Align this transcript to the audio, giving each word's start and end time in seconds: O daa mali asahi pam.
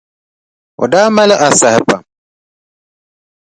O 0.81 0.85
daa 0.91 1.07
mali 1.15 1.35
asahi 1.47 1.79
pam. 1.87 2.01